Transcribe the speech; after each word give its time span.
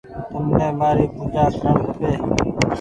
تمني 0.29 0.67
مآري 0.79 1.05
پوجآ 1.15 1.45
ڪرڻ 1.59 1.79
کپي 1.85 2.11